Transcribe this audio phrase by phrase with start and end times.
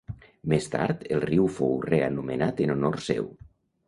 [0.51, 3.29] Més tard el riu fou reanomenat en honor seu.